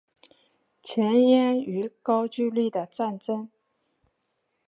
[0.81, 3.47] 前燕与高句丽的战争